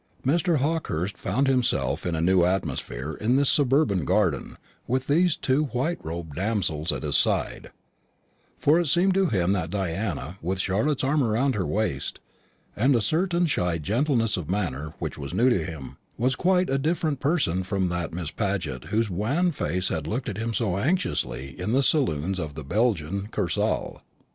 [0.25, 0.57] Mr.
[0.57, 6.03] Hawkehurst found himself in a new atmosphere in this suburban garden, with these two white
[6.03, 7.69] robed damsels by his side;
[8.57, 12.19] for it seemed to him that Diana with Charlotte's arm round her waist,
[12.75, 16.79] and a certain shy gentleness of manner which was new to him, was quite a
[16.79, 21.49] different person from that Miss Paget whose wan face had looked at him so anxiously
[21.59, 24.01] in the saloons of the Belgian Kursaal.